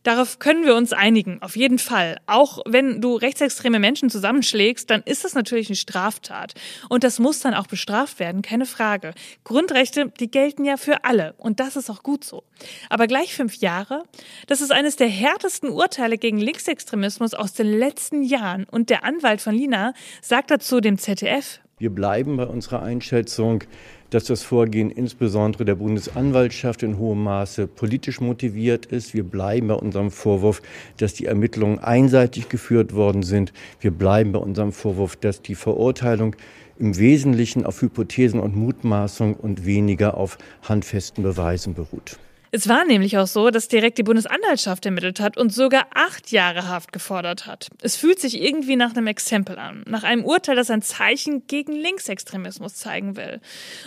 darauf 0.05 0.39
können 0.39 0.65
wir 0.65 0.77
uns 0.77 0.93
einigen, 0.93 1.43
auf 1.43 1.57
jeden 1.57 1.81
Fall. 1.81 2.19
Auch 2.27 2.61
wenn 2.65 3.01
du 3.01 3.17
rechtsextreme 3.17 3.81
Menschen 3.81 4.09
zusammenschlägst, 4.09 4.89
dann 4.89 5.03
ist 5.03 5.25
das 5.25 5.35
natürlich 5.35 5.69
eine 5.69 5.77
Straftat. 5.77 6.55
Und 6.89 7.03
das 7.03 7.19
muss 7.19 7.41
dann 7.41 7.55
auch 7.55 7.67
bestraft 7.67 8.21
werden, 8.21 8.41
keine 8.41 8.67
Frage. 8.67 9.15
Grundrechte, 9.43 10.13
die 10.21 10.31
gelten 10.31 10.65
ja 10.65 10.77
für 10.77 11.05
alle. 11.05 11.35
Und 11.39 11.59
das 11.59 11.75
ist 11.75 11.91
auch 11.91 12.05
gut 12.05 12.23
so. 12.23 12.45
Aber 12.89 13.09
gleich 13.09 13.35
fünf 13.35 13.57
Jahre? 13.57 14.05
Das 14.47 14.61
ist 14.61 14.71
eines 14.71 14.95
der 14.95 15.09
härtesten 15.09 15.71
Urteile 15.71 16.19
gegen 16.19 16.39
Linksextremismus 16.39 17.35
aus 17.35 17.53
den 17.53 17.67
letzten 17.67 18.23
Jahren. 18.23 18.65
Und 18.71 18.91
der 18.91 19.05
Anwalt 19.05 19.41
von 19.41 19.55
Lina 19.55 19.93
sagt 20.23 20.53
dazu 20.53 20.81
dem 20.81 20.99
ZDF. 20.99 21.61
Wir 21.77 21.91
bleiben 21.91 22.37
bei 22.37 22.47
unserer 22.47 22.83
Einschätzung, 22.83 23.65
dass 24.15 24.25
das 24.25 24.45
Vorgehen 24.45 24.93
insbesondere 24.93 25.65
der 25.65 25.75
Bundesanwaltschaft 25.75 26.85
in 26.85 26.99
hohem 26.99 27.25
Maße 27.25 27.67
politisch 27.67 28.21
motiviert 28.21 28.87
ist. 28.87 29.13
Wir 29.13 29.25
bleiben 29.25 29.67
bei 29.67 29.75
unserem 29.75 30.13
Vorwurf, 30.13 30.63
dass 30.99 31.15
die 31.15 31.27
Ermittlungen 31.27 31.81
einseitig 31.81 32.49
geführt 32.49 32.95
worden 32.95 33.25
sind. 33.25 33.53
Wir 33.81 33.91
bleiben 33.91 34.31
bei 34.31 34.39
unserem 34.39 34.71
Vorwurf, 34.71 35.17
dass 35.17 35.43
die 35.43 35.57
Verurteilung 35.57 36.37
im 36.79 36.97
Wesentlichen 36.97 37.67
auf 37.67 37.83
Hypothesen 37.83 38.39
und 38.39 38.55
Mutmaßung 38.55 39.35
und 39.35 39.67
weniger 39.67 40.17
auf 40.17 40.39
handfesten 40.63 41.25
Beweisen 41.25 41.75
beruht. 41.75 42.17
Es 42.55 42.69
war 42.69 42.85
nämlich 42.85 43.19
auch 43.19 43.27
so, 43.27 43.51
dass 43.51 43.67
direkt 43.67 43.99
die 43.99 44.05
Bundesanwaltschaft 44.05 44.87
ermittelt 44.87 45.19
hat 45.19 45.37
und 45.37 45.53
sogar 45.53 45.89
acht 45.93 46.31
Jahre 46.31 46.69
Haft 46.69 46.93
gefordert 46.93 47.47
hat. 47.47 47.67
Es 47.83 47.97
fühlt 47.97 48.21
sich 48.21 48.41
irgendwie 48.41 48.77
nach 48.77 48.93
einem 48.95 49.09
Exempel 49.09 49.59
an, 49.59 49.83
nach 49.89 50.05
einem 50.05 50.25
Urteil, 50.25 50.55
das 50.55 50.71
ein 50.71 50.81
Zeichen 50.81 51.49
gegen 51.49 51.73
Linksextremismus 51.73 52.77
zeigen 52.77 53.17
will. 53.17 53.41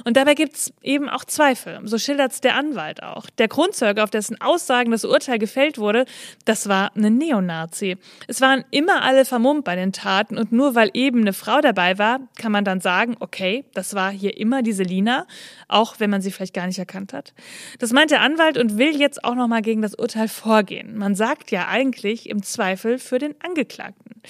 Und 0.04 0.18
dabei 0.18 0.34
gibt's 0.34 0.74
eben 0.82 1.08
auch 1.08 1.24
Zweifel. 1.24 1.80
So 1.86 1.98
schildert's 1.98 2.42
der 2.42 2.56
Anwalt 2.58 3.04
auch. 3.04 3.30
Der 3.38 3.48
Grundzeuge, 3.48 4.04
auf 4.04 4.10
dessen 4.10 4.42
Aussagen 4.42 4.92
das 4.92 5.06
Urteil 5.06 5.40
gefällt 5.40 5.78
wurde, 5.78 6.04
das 6.44 6.68
war 6.68 6.92
eine 6.94 7.10
Neonazi. 7.10 7.96
Es 8.28 8.42
waren 8.42 8.66
immer 8.72 9.02
alle 9.02 9.24
vermummt 9.24 9.64
bei 9.64 9.78
den 9.78 9.94
Taten 9.94 10.38
und 10.38 10.52
nur 10.52 10.76
weil 10.76 10.92
eben 10.94 11.22
eine 11.22 11.32
Frau 11.32 11.62
dabei 11.62 12.00
war, 12.00 12.20
kann 12.38 12.52
man 12.52 12.66
dann 12.66 12.82
sagen, 12.82 13.16
okay, 13.22 13.64
das 13.74 13.94
war 13.94 14.12
hier 14.12 14.36
immer 14.36 14.62
diese 14.62 14.84
Lina, 14.84 15.26
auch 15.70 16.02
wenn 16.02 16.10
man 16.10 16.22
sie 16.22 16.32
vielleicht 16.32 16.54
gar 16.54 16.68
nicht 16.68 16.80
erkannt 16.80 17.14
hat. 17.14 17.34
Das 17.80 17.94
meint 17.94 18.12
der 18.12 18.20
Anwalt 18.20 18.57
und 18.58 18.78
will 18.78 19.00
jetzt 19.00 19.24
auch 19.24 19.36
noch 19.36 19.48
mal 19.48 19.62
gegen 19.62 19.82
das 19.82 19.96
Urteil 19.96 20.28
vorgehen. 20.28 20.98
Man 20.98 21.16
sagt 21.16 21.52
ja 21.52 21.68
eigentlich 21.68 22.30
im 22.30 22.44
Zweifel 22.44 23.00
für 23.00 23.20
den 23.20 23.36
Angeklagten. 23.42 24.22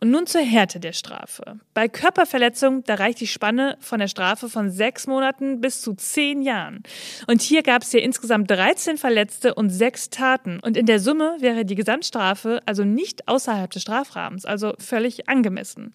Und 0.00 0.12
nun 0.12 0.26
zur 0.26 0.42
Härte 0.42 0.78
der 0.78 0.92
Strafe. 0.92 1.58
Bei 1.74 1.88
Körperverletzung, 1.88 2.84
da 2.84 2.94
reicht 2.94 3.18
die 3.20 3.26
Spanne 3.26 3.76
von 3.80 3.98
der 3.98 4.06
Strafe 4.06 4.48
von 4.48 4.70
sechs 4.70 5.08
Monaten 5.08 5.60
bis 5.60 5.82
zu 5.82 5.94
zehn 5.94 6.40
Jahren. 6.40 6.84
Und 7.26 7.42
hier 7.42 7.64
gab 7.64 7.82
es 7.82 7.92
ja 7.92 7.98
insgesamt 7.98 8.48
13 8.48 8.96
Verletzte 8.96 9.56
und 9.56 9.70
sechs 9.70 10.08
Taten. 10.08 10.60
Und 10.60 10.76
in 10.76 10.86
der 10.86 11.00
Summe 11.00 11.36
wäre 11.40 11.64
die 11.64 11.74
Gesamtstrafe 11.74 12.60
also 12.64 12.84
nicht 12.84 13.26
außerhalb 13.26 13.72
des 13.72 13.82
Strafrahmens, 13.82 14.44
also 14.44 14.74
völlig 14.78 15.28
angemessen. 15.28 15.92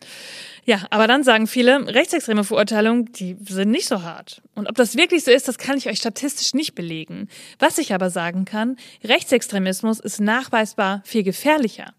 Ja, 0.66 0.82
aber 0.90 1.08
dann 1.08 1.24
sagen 1.24 1.48
viele, 1.48 1.88
rechtsextreme 1.88 2.44
Verurteilungen, 2.44 3.06
die 3.14 3.38
sind 3.48 3.72
nicht 3.72 3.88
so 3.88 4.02
hart. 4.02 4.42
Und 4.54 4.68
ob 4.68 4.76
das 4.76 4.98
wirklich 4.98 5.24
so 5.24 5.32
ist, 5.32 5.48
das 5.48 5.58
kann 5.58 5.78
ich 5.78 5.88
euch 5.88 5.98
statistisch 5.98 6.54
nicht 6.54 6.76
belegen. 6.76 7.30
Was 7.60 7.78
ich 7.78 7.94
aber 7.94 8.10
sagen 8.10 8.44
kann, 8.44 8.76
Rechtsextremismus 9.04 10.00
ist 10.00 10.20
nachweisbar 10.20 11.02
viel 11.06 11.24
gefährlicher. 11.24 11.94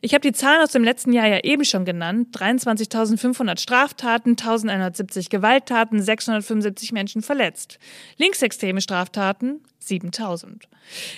Ich 0.00 0.14
habe 0.14 0.22
die 0.22 0.32
Zahlen 0.32 0.62
aus 0.62 0.72
dem 0.72 0.84
letzten 0.84 1.12
Jahr 1.12 1.28
ja 1.28 1.38
eben 1.50 1.64
schon 1.64 1.84
genannt. 1.84 2.36
23.500 2.36 3.58
Straftaten, 3.58 4.36
1.170 4.36 5.28
Gewalttaten, 5.28 6.00
675 6.00 6.92
Menschen 6.92 7.22
verletzt. 7.22 7.78
Linksextreme 8.16 8.80
Straftaten 8.80 9.60
7000. 9.80 10.68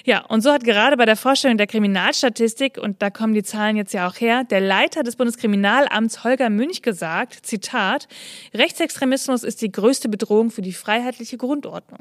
Ja, 0.04 0.24
und 0.26 0.40
so 0.40 0.52
hat 0.52 0.64
gerade 0.64 0.96
bei 0.96 1.04
der 1.04 1.16
Vorstellung 1.16 1.58
der 1.58 1.66
Kriminalstatistik, 1.66 2.78
und 2.78 3.02
da 3.02 3.10
kommen 3.10 3.34
die 3.34 3.42
Zahlen 3.42 3.76
jetzt 3.76 3.92
ja 3.92 4.08
auch 4.08 4.20
her, 4.20 4.44
der 4.44 4.60
Leiter 4.60 5.02
des 5.02 5.16
Bundeskriminalamts 5.16 6.24
Holger 6.24 6.50
Münch 6.50 6.82
gesagt, 6.82 7.44
Zitat, 7.44 8.08
Rechtsextremismus 8.54 9.42
ist 9.44 9.60
die 9.60 9.72
größte 9.72 10.08
Bedrohung 10.08 10.50
für 10.50 10.62
die 10.62 10.72
freiheitliche 10.72 11.36
Grundordnung. 11.36 12.00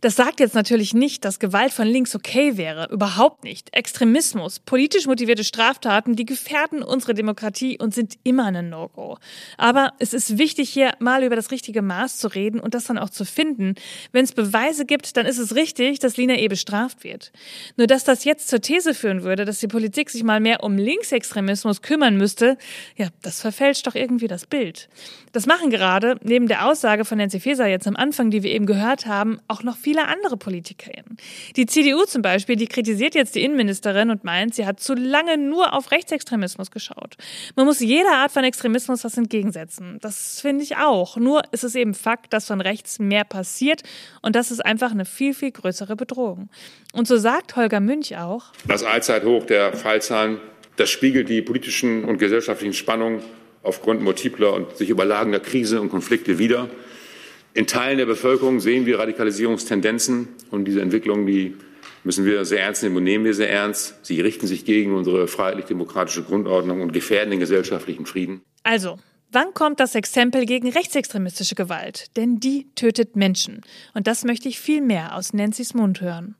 Das 0.00 0.16
sagt 0.16 0.40
jetzt 0.40 0.54
natürlich 0.54 0.94
nicht, 0.94 1.24
dass 1.24 1.38
Gewalt 1.38 1.72
von 1.72 1.86
links 1.86 2.14
okay 2.14 2.56
wäre. 2.56 2.88
Überhaupt 2.90 3.44
nicht. 3.44 3.68
Extremismus, 3.76 4.58
politisch 4.58 5.06
motivierte 5.06 5.44
Straftaten, 5.44 6.16
die 6.16 6.24
gefährden 6.24 6.82
unsere 6.82 7.12
Demokratie 7.12 7.78
und 7.78 7.94
sind 7.94 8.14
immer 8.22 8.46
ein 8.46 8.70
No-Go. 8.70 9.18
Aber 9.58 9.92
es 9.98 10.14
ist 10.14 10.38
wichtig, 10.38 10.70
hier 10.70 10.92
mal 11.00 11.22
über 11.22 11.36
das 11.36 11.50
richtige 11.50 11.82
Maß 11.82 12.16
zu 12.16 12.28
reden 12.28 12.60
und 12.60 12.74
das 12.74 12.84
dann 12.84 12.98
auch 12.98 13.10
zu 13.10 13.24
finden. 13.24 13.74
Wenn 14.12 14.24
es 14.24 14.32
Beweise 14.32 14.86
gibt, 14.86 15.16
dann 15.16 15.26
ist 15.26 15.38
es 15.38 15.54
richtig, 15.54 15.98
dass 15.98 16.16
Lina 16.16 16.34
E. 16.38 16.48
bestraft 16.48 17.04
wird. 17.04 17.30
Nur 17.76 17.86
dass 17.86 18.04
das 18.04 18.24
jetzt 18.24 18.48
zur 18.48 18.60
These 18.60 18.94
führen 18.94 19.22
würde, 19.22 19.44
dass 19.44 19.58
die 19.58 19.68
Politik 19.68 20.08
sich 20.08 20.22
mal 20.22 20.40
mehr 20.40 20.62
um 20.64 20.78
Linksextremismus 20.78 21.82
kümmern 21.82 22.16
müsste, 22.16 22.56
ja, 22.96 23.08
das 23.22 23.40
verfälscht 23.40 23.86
doch 23.86 23.94
irgendwie 23.94 24.28
das 24.28 24.46
Bild. 24.46 24.88
Das 25.32 25.46
machen 25.46 25.70
gerade, 25.70 26.18
neben 26.22 26.48
der 26.48 26.66
Aussage 26.66 27.04
von 27.04 27.18
Nancy 27.18 27.38
Faeser 27.38 27.66
jetzt 27.66 27.86
am 27.86 27.96
Anfang, 27.96 28.30
die 28.30 28.42
wir 28.42 28.50
eben 28.50 28.66
gehört 28.66 29.06
haben, 29.06 29.40
auch 29.46 29.62
noch 29.62 29.76
viele 29.76 29.89
viele 29.90 30.06
andere 30.06 30.36
PolitikerInnen. 30.36 31.16
Die 31.56 31.66
CDU 31.66 32.04
zum 32.04 32.22
Beispiel, 32.22 32.54
die 32.54 32.68
kritisiert 32.68 33.16
jetzt 33.16 33.34
die 33.34 33.42
Innenministerin 33.42 34.10
und 34.10 34.22
meint, 34.22 34.54
sie 34.54 34.64
hat 34.64 34.78
zu 34.78 34.94
lange 34.94 35.36
nur 35.36 35.74
auf 35.74 35.90
Rechtsextremismus 35.90 36.70
geschaut. 36.70 37.16
Man 37.56 37.66
muss 37.66 37.80
jeder 37.80 38.12
Art 38.12 38.30
von 38.30 38.44
Extremismus 38.44 39.02
was 39.02 39.16
entgegensetzen. 39.16 39.98
Das 40.00 40.40
finde 40.40 40.62
ich 40.62 40.76
auch. 40.76 41.16
Nur 41.16 41.42
ist 41.50 41.64
es 41.64 41.74
eben 41.74 41.94
Fakt, 41.94 42.32
dass 42.32 42.46
von 42.46 42.60
rechts 42.60 43.00
mehr 43.00 43.24
passiert 43.24 43.82
und 44.22 44.36
das 44.36 44.52
ist 44.52 44.64
einfach 44.64 44.92
eine 44.92 45.04
viel, 45.04 45.34
viel 45.34 45.50
größere 45.50 45.96
Bedrohung. 45.96 46.50
Und 46.92 47.08
so 47.08 47.16
sagt 47.16 47.56
Holger 47.56 47.80
Münch 47.80 48.16
auch. 48.16 48.44
Das 48.68 48.84
Allzeithoch 48.84 49.44
der 49.44 49.72
Fallzahlen, 49.72 50.38
das 50.76 50.88
spiegelt 50.88 51.28
die 51.28 51.42
politischen 51.42 52.04
und 52.04 52.18
gesellschaftlichen 52.18 52.74
Spannungen 52.74 53.22
aufgrund 53.64 54.02
multipler 54.02 54.52
und 54.52 54.76
sich 54.76 54.88
überlagender 54.88 55.40
Krise 55.40 55.80
und 55.80 55.90
Konflikte 55.90 56.38
wider. 56.38 56.68
In 57.52 57.66
Teilen 57.66 57.98
der 57.98 58.06
Bevölkerung 58.06 58.60
sehen 58.60 58.86
wir 58.86 58.98
Radikalisierungstendenzen 58.98 60.28
und 60.50 60.66
diese 60.66 60.80
Entwicklungen, 60.80 61.26
die 61.26 61.56
müssen 62.04 62.24
wir 62.24 62.44
sehr 62.44 62.62
ernst 62.62 62.82
nehmen 62.82 62.96
und 62.96 63.04
nehmen 63.04 63.24
wir 63.24 63.34
sehr 63.34 63.50
ernst. 63.50 64.04
Sie 64.04 64.20
richten 64.20 64.46
sich 64.46 64.64
gegen 64.64 64.94
unsere 64.94 65.26
freiheitlich-demokratische 65.26 66.22
Grundordnung 66.22 66.80
und 66.80 66.92
gefährden 66.92 67.30
den 67.30 67.40
gesellschaftlichen 67.40 68.06
Frieden. 68.06 68.42
Also, 68.62 68.98
Wann 69.32 69.54
kommt 69.54 69.78
das 69.78 69.94
Exempel 69.94 70.44
gegen 70.44 70.68
rechtsextremistische 70.70 71.54
Gewalt? 71.54 72.16
Denn 72.16 72.40
die 72.40 72.66
tötet 72.74 73.14
Menschen. 73.14 73.60
Und 73.94 74.08
das 74.08 74.24
möchte 74.24 74.48
ich 74.48 74.58
viel 74.58 74.80
mehr 74.80 75.14
aus 75.14 75.32
Nancy's 75.32 75.72
Mund 75.72 76.00
hören. 76.00 76.34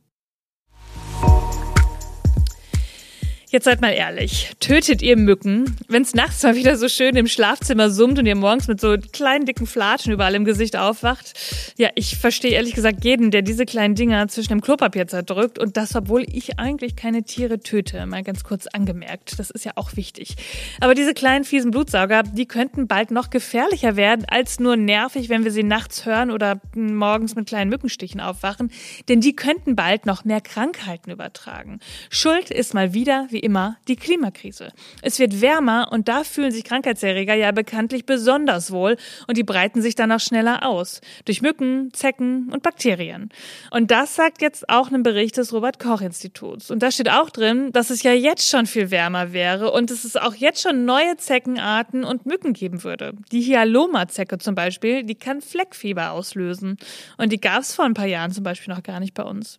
Jetzt 3.50 3.64
seid 3.64 3.80
mal 3.80 3.90
ehrlich, 3.90 4.52
tötet 4.60 5.02
ihr 5.02 5.16
Mücken, 5.16 5.76
wenn 5.88 6.02
es 6.02 6.14
nachts 6.14 6.44
mal 6.44 6.54
wieder 6.54 6.76
so 6.76 6.88
schön 6.88 7.16
im 7.16 7.26
Schlafzimmer 7.26 7.90
summt 7.90 8.16
und 8.20 8.26
ihr 8.26 8.36
morgens 8.36 8.68
mit 8.68 8.80
so 8.80 8.94
kleinen 9.12 9.44
dicken 9.44 9.66
Flatschen 9.66 10.12
überall 10.12 10.36
im 10.36 10.44
Gesicht 10.44 10.76
aufwacht? 10.76 11.32
Ja, 11.76 11.88
ich 11.96 12.16
verstehe 12.16 12.52
ehrlich 12.52 12.74
gesagt 12.74 13.04
jeden, 13.04 13.32
der 13.32 13.42
diese 13.42 13.66
kleinen 13.66 13.96
Dinger 13.96 14.28
zwischen 14.28 14.50
dem 14.50 14.60
Klopapier 14.60 15.08
zerdrückt 15.08 15.58
und 15.58 15.76
das, 15.76 15.96
obwohl 15.96 16.24
ich 16.32 16.60
eigentlich 16.60 16.94
keine 16.94 17.24
Tiere 17.24 17.58
töte. 17.58 18.06
Mal 18.06 18.22
ganz 18.22 18.44
kurz 18.44 18.68
angemerkt, 18.68 19.36
das 19.40 19.50
ist 19.50 19.64
ja 19.64 19.72
auch 19.74 19.96
wichtig. 19.96 20.36
Aber 20.80 20.94
diese 20.94 21.12
kleinen 21.12 21.42
fiesen 21.42 21.72
Blutsauger, 21.72 22.22
die 22.22 22.46
könnten 22.46 22.86
bald 22.86 23.10
noch 23.10 23.30
gefährlicher 23.30 23.96
werden 23.96 24.26
als 24.30 24.60
nur 24.60 24.76
nervig, 24.76 25.28
wenn 25.28 25.42
wir 25.42 25.50
sie 25.50 25.64
nachts 25.64 26.06
hören 26.06 26.30
oder 26.30 26.60
morgens 26.76 27.34
mit 27.34 27.48
kleinen 27.48 27.68
Mückenstichen 27.68 28.20
aufwachen, 28.20 28.70
denn 29.08 29.20
die 29.20 29.34
könnten 29.34 29.74
bald 29.74 30.06
noch 30.06 30.24
mehr 30.24 30.40
Krankheiten 30.40 31.10
übertragen. 31.10 31.80
Schuld 32.10 32.52
ist 32.52 32.74
mal 32.74 32.94
wieder, 32.94 33.26
wie 33.30 33.39
immer 33.40 33.76
die 33.88 33.96
Klimakrise. 33.96 34.72
Es 35.02 35.18
wird 35.18 35.40
wärmer 35.40 35.88
und 35.90 36.08
da 36.08 36.24
fühlen 36.24 36.52
sich 36.52 36.64
Krankheitserreger 36.64 37.34
ja 37.34 37.52
bekanntlich 37.52 38.06
besonders 38.06 38.70
wohl 38.70 38.96
und 39.26 39.36
die 39.36 39.42
breiten 39.42 39.82
sich 39.82 39.94
dann 39.94 40.12
auch 40.12 40.20
schneller 40.20 40.66
aus. 40.66 41.00
Durch 41.24 41.42
Mücken, 41.42 41.92
Zecken 41.92 42.50
und 42.52 42.62
Bakterien. 42.62 43.30
Und 43.70 43.90
das 43.90 44.14
sagt 44.14 44.42
jetzt 44.42 44.68
auch 44.68 44.90
ein 44.90 45.02
Bericht 45.02 45.36
des 45.36 45.52
Robert 45.52 45.78
Koch 45.78 46.00
Instituts. 46.00 46.70
Und 46.70 46.82
da 46.82 46.90
steht 46.90 47.10
auch 47.10 47.30
drin, 47.30 47.72
dass 47.72 47.90
es 47.90 48.02
ja 48.02 48.12
jetzt 48.12 48.48
schon 48.48 48.66
viel 48.66 48.90
wärmer 48.90 49.32
wäre 49.32 49.72
und 49.72 49.90
dass 49.90 50.04
es 50.04 50.16
auch 50.16 50.34
jetzt 50.34 50.62
schon 50.62 50.84
neue 50.84 51.16
Zeckenarten 51.16 52.04
und 52.04 52.26
Mücken 52.26 52.52
geben 52.52 52.84
würde. 52.84 53.14
Die 53.32 53.42
Hyaloma-Zecke 53.42 54.38
zum 54.38 54.54
Beispiel, 54.54 55.04
die 55.04 55.14
kann 55.14 55.40
Fleckfieber 55.40 56.12
auslösen. 56.12 56.76
Und 57.16 57.32
die 57.32 57.40
gab 57.40 57.62
es 57.62 57.74
vor 57.74 57.84
ein 57.84 57.94
paar 57.94 58.06
Jahren 58.06 58.32
zum 58.32 58.44
Beispiel 58.44 58.74
noch 58.74 58.82
gar 58.82 59.00
nicht 59.00 59.14
bei 59.14 59.22
uns. 59.22 59.58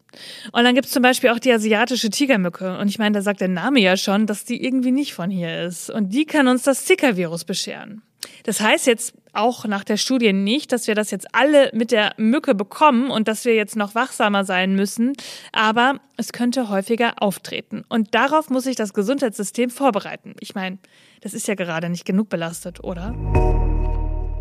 Und 0.51 0.63
dann 0.63 0.75
gibt 0.75 0.87
es 0.87 0.91
zum 0.91 1.01
Beispiel 1.01 1.29
auch 1.29 1.39
die 1.39 1.51
asiatische 1.51 2.09
Tigermücke. 2.09 2.77
Und 2.77 2.87
ich 2.87 2.99
meine, 2.99 3.13
da 3.13 3.21
sagt 3.21 3.41
der 3.41 3.47
Name 3.47 3.70
ja 3.79 3.97
schon, 3.97 4.27
dass 4.27 4.43
die 4.43 4.63
irgendwie 4.63 4.91
nicht 4.91 5.13
von 5.13 5.29
hier 5.29 5.63
ist. 5.63 5.89
Und 5.89 6.13
die 6.13 6.25
kann 6.25 6.47
uns 6.47 6.63
das 6.63 6.85
Zika-Virus 6.85 7.45
bescheren. 7.45 8.01
Das 8.43 8.61
heißt 8.61 8.87
jetzt 8.87 9.13
auch 9.33 9.65
nach 9.65 9.83
der 9.83 9.97
Studie 9.97 10.33
nicht, 10.33 10.71
dass 10.71 10.87
wir 10.87 10.95
das 10.95 11.11
jetzt 11.11 11.27
alle 11.33 11.71
mit 11.73 11.91
der 11.91 12.13
Mücke 12.17 12.53
bekommen 12.53 13.09
und 13.09 13.27
dass 13.27 13.45
wir 13.45 13.55
jetzt 13.55 13.75
noch 13.75 13.95
wachsamer 13.95 14.45
sein 14.45 14.75
müssen, 14.75 15.13
aber 15.51 15.99
es 16.17 16.33
könnte 16.33 16.69
häufiger 16.69 17.21
auftreten. 17.21 17.83
Und 17.87 18.13
darauf 18.13 18.49
muss 18.49 18.65
sich 18.65 18.75
das 18.75 18.93
Gesundheitssystem 18.93 19.69
vorbereiten. 19.69 20.35
Ich 20.39 20.53
meine, 20.53 20.77
das 21.21 21.33
ist 21.33 21.47
ja 21.47 21.55
gerade 21.55 21.89
nicht 21.89 22.05
genug 22.05 22.29
belastet, 22.29 22.83
oder? 22.83 23.15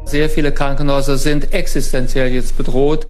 Sehr 0.05 0.29
viele 0.29 0.53
Krankenhäuser 0.53 1.19
sind 1.19 1.53
existenziell 1.53 2.33
jetzt 2.33 2.57
bedroht. 2.57 3.07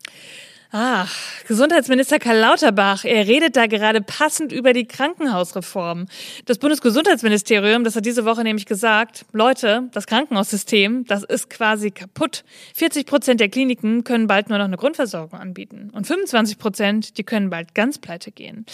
Ach, 0.73 1.13
Gesundheitsminister 1.49 2.21
Karl 2.21 2.39
Lauterbach, 2.39 3.05
er 3.05 3.27
redet 3.27 3.57
da 3.57 3.67
gerade 3.67 4.01
passend 4.01 4.53
über 4.53 4.73
die 4.73 4.87
Krankenhausreform. 4.87 6.07
Das 6.45 6.59
Bundesgesundheitsministerium, 6.59 7.83
das 7.83 7.97
hat 7.97 8.07
diese 8.07 8.25
Woche 8.25 8.45
nämlich 8.45 8.67
gesagt, 8.67 9.25
Leute, 9.33 9.89
das 9.91 10.07
Krankenhaussystem, 10.07 11.07
das 11.07 11.25
ist 11.25 11.51
quasi 11.51 11.91
kaputt. 11.91 12.45
40 12.77 13.05
Prozent 13.05 13.41
der 13.41 13.49
Kliniken 13.49 14.05
können 14.05 14.29
bald 14.29 14.49
nur 14.49 14.59
noch 14.59 14.67
eine 14.67 14.77
Grundversorgung 14.77 15.41
anbieten. 15.41 15.91
Und 15.93 16.07
25 16.07 16.59
Prozent, 16.59 17.19
die 17.19 17.25
können 17.25 17.51
bald 17.51 17.75
ganz 17.75 17.99
pleite 17.99 18.31
gehen. 18.31 18.65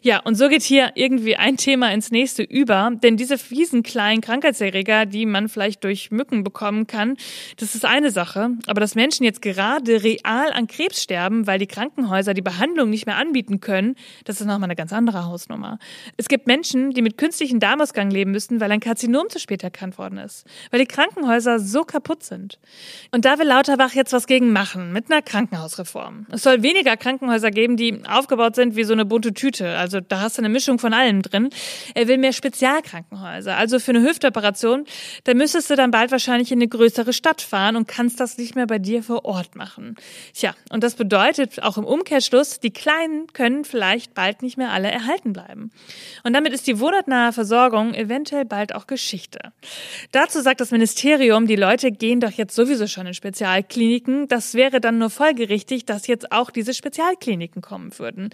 Ja, 0.00 0.20
und 0.20 0.36
so 0.36 0.48
geht 0.48 0.62
hier 0.62 0.92
irgendwie 0.94 1.36
ein 1.36 1.58
Thema 1.58 1.92
ins 1.92 2.10
nächste 2.10 2.42
über, 2.42 2.92
denn 3.02 3.18
diese 3.18 3.36
fiesen 3.36 3.82
kleinen 3.82 4.22
Krankheitserreger, 4.22 5.04
die 5.04 5.26
man 5.26 5.50
vielleicht 5.50 5.84
durch 5.84 6.10
Mücken 6.10 6.44
bekommen 6.44 6.86
kann, 6.86 7.18
das 7.58 7.74
ist 7.74 7.84
eine 7.84 8.10
Sache. 8.10 8.52
Aber 8.68 8.80
dass 8.80 8.94
Menschen 8.94 9.24
jetzt 9.24 9.42
gerade 9.42 10.02
real 10.02 10.50
an 10.54 10.66
Krebs 10.66 11.02
sterben, 11.02 11.41
weil 11.46 11.58
die 11.58 11.66
Krankenhäuser 11.66 12.34
die 12.34 12.42
Behandlung 12.42 12.90
nicht 12.90 13.06
mehr 13.06 13.16
anbieten 13.16 13.60
können, 13.60 13.96
das 14.24 14.40
ist 14.40 14.46
nochmal 14.46 14.64
eine 14.64 14.76
ganz 14.76 14.92
andere 14.92 15.24
Hausnummer. 15.24 15.78
Es 16.16 16.28
gibt 16.28 16.46
Menschen, 16.46 16.90
die 16.92 17.02
mit 17.02 17.18
künstlichen 17.18 17.60
Darmausgang 17.60 18.10
leben 18.10 18.30
müssen, 18.30 18.60
weil 18.60 18.70
ein 18.72 18.80
Karzinom 18.80 19.28
zu 19.28 19.38
spät 19.38 19.62
erkannt 19.62 19.98
worden 19.98 20.18
ist, 20.18 20.46
weil 20.70 20.80
die 20.80 20.86
Krankenhäuser 20.86 21.58
so 21.58 21.84
kaputt 21.84 22.22
sind. 22.22 22.58
Und 23.10 23.24
da 23.24 23.38
will 23.38 23.46
Lauterbach 23.46 23.92
jetzt 23.92 24.12
was 24.12 24.26
gegen 24.26 24.52
machen, 24.52 24.92
mit 24.92 25.10
einer 25.10 25.22
Krankenhausreform. 25.22 26.26
Es 26.30 26.42
soll 26.42 26.62
weniger 26.62 26.96
Krankenhäuser 26.96 27.50
geben, 27.50 27.76
die 27.76 28.02
aufgebaut 28.08 28.54
sind 28.54 28.76
wie 28.76 28.84
so 28.84 28.92
eine 28.92 29.04
bunte 29.04 29.34
Tüte. 29.34 29.76
Also 29.76 30.00
da 30.00 30.20
hast 30.20 30.38
du 30.38 30.42
eine 30.42 30.48
Mischung 30.48 30.78
von 30.78 30.94
allem 30.94 31.22
drin. 31.22 31.50
Er 31.94 32.08
will 32.08 32.18
mehr 32.18 32.32
Spezialkrankenhäuser. 32.32 33.56
Also 33.56 33.78
für 33.78 33.92
eine 33.92 34.02
Hüftoperation, 34.02 34.84
da 35.24 35.34
müsstest 35.34 35.70
du 35.70 35.76
dann 35.76 35.90
bald 35.90 36.10
wahrscheinlich 36.12 36.52
in 36.52 36.58
eine 36.58 36.68
größere 36.68 37.12
Stadt 37.12 37.40
fahren 37.42 37.76
und 37.76 37.88
kannst 37.88 38.20
das 38.20 38.38
nicht 38.38 38.54
mehr 38.54 38.66
bei 38.66 38.78
dir 38.78 39.02
vor 39.02 39.24
Ort 39.24 39.56
machen. 39.56 39.96
Tja, 40.34 40.54
und 40.70 40.82
das 40.82 40.94
bedeutet, 40.94 41.31
bedeutet 41.32 41.62
auch 41.62 41.78
im 41.78 41.84
Umkehrschluss, 41.84 42.60
die 42.60 42.70
Kleinen 42.70 43.26
können 43.32 43.64
vielleicht 43.64 44.14
bald 44.14 44.42
nicht 44.42 44.58
mehr 44.58 44.70
alle 44.70 44.90
erhalten 44.90 45.32
bleiben. 45.32 45.70
Und 46.24 46.34
damit 46.34 46.52
ist 46.52 46.66
die 46.66 46.78
wohnortnahe 46.78 47.32
Versorgung 47.32 47.94
eventuell 47.94 48.44
bald 48.44 48.74
auch 48.74 48.86
Geschichte. 48.86 49.38
Dazu 50.12 50.40
sagt 50.42 50.60
das 50.60 50.70
Ministerium, 50.70 51.46
die 51.46 51.56
Leute 51.56 51.90
gehen 51.90 52.20
doch 52.20 52.32
jetzt 52.32 52.54
sowieso 52.54 52.86
schon 52.86 53.06
in 53.06 53.14
Spezialkliniken. 53.14 54.28
Das 54.28 54.54
wäre 54.54 54.80
dann 54.80 54.98
nur 54.98 55.10
folgerichtig, 55.10 55.86
dass 55.86 56.06
jetzt 56.06 56.32
auch 56.32 56.50
diese 56.50 56.74
Spezialkliniken 56.74 57.62
kommen 57.62 57.98
würden. 57.98 58.30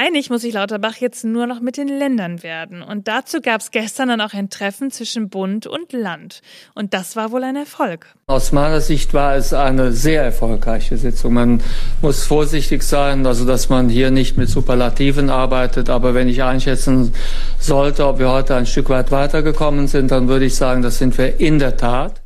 Einig 0.00 0.30
muss 0.30 0.42
sich 0.42 0.54
Lauterbach 0.54 0.94
jetzt 0.98 1.24
nur 1.24 1.48
noch 1.48 1.60
mit 1.60 1.76
den 1.76 1.88
Ländern 1.88 2.44
werden. 2.44 2.82
Und 2.82 3.08
dazu 3.08 3.40
gab 3.40 3.60
es 3.60 3.72
gestern 3.72 4.10
dann 4.10 4.20
auch 4.20 4.32
ein 4.32 4.48
Treffen 4.48 4.92
zwischen 4.92 5.28
Bund 5.28 5.66
und 5.66 5.92
Land. 5.92 6.40
Und 6.76 6.94
das 6.94 7.16
war 7.16 7.32
wohl 7.32 7.42
ein 7.42 7.56
Erfolg. 7.56 8.06
Aus 8.28 8.52
meiner 8.52 8.80
Sicht 8.80 9.12
war 9.12 9.34
es 9.34 9.52
eine 9.52 9.90
sehr 9.90 10.22
erfolgreiche 10.22 10.96
Sitzung. 10.98 11.34
Man 11.34 11.62
muss 12.00 12.24
vorsichtig 12.24 12.84
sein, 12.84 13.26
also 13.26 13.44
dass 13.44 13.70
man 13.70 13.88
hier 13.88 14.12
nicht 14.12 14.36
mit 14.36 14.48
Superlativen 14.48 15.30
arbeitet. 15.30 15.90
Aber 15.90 16.14
wenn 16.14 16.28
ich 16.28 16.44
einschätzen 16.44 17.12
sollte, 17.58 18.06
ob 18.06 18.20
wir 18.20 18.30
heute 18.30 18.54
ein 18.54 18.66
Stück 18.66 18.90
weit 18.90 19.10
weitergekommen 19.10 19.88
sind, 19.88 20.12
dann 20.12 20.28
würde 20.28 20.44
ich 20.44 20.54
sagen, 20.54 20.80
das 20.80 20.98
sind 20.98 21.18
wir 21.18 21.40
in 21.40 21.58
der 21.58 21.76
Tat. 21.76 22.22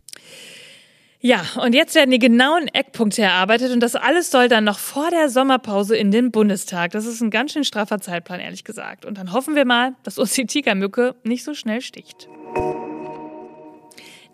Ja, 1.25 1.45
und 1.63 1.73
jetzt 1.73 1.95
werden 1.95 2.11
die 2.11 2.19
genauen 2.19 2.67
Eckpunkte 2.67 3.23
erarbeitet 3.23 3.71
und 3.71 3.79
das 3.79 3.95
alles 3.95 4.33
soll 4.33 4.49
dann 4.49 4.65
noch 4.65 4.81
vor 4.81 5.09
der 5.11 5.29
Sommerpause 5.29 5.97
in 5.97 6.11
den 6.11 6.33
Bundestag. 6.33 6.91
Das 6.91 7.07
ist 7.07 7.21
ein 7.21 7.31
ganz 7.31 7.53
schön 7.53 7.63
straffer 7.63 8.01
Zeitplan, 8.01 8.41
ehrlich 8.41 8.65
gesagt. 8.65 9.05
Und 9.05 9.19
dann 9.19 9.33
hoffen 9.33 9.55
wir 9.55 9.65
mal, 9.65 9.95
dass 10.03 10.19
uns 10.19 10.33
die 10.33 10.47
Tigermücke 10.47 11.15
nicht 11.23 11.45
so 11.45 11.55
schnell 11.55 11.81
sticht. 11.81 12.29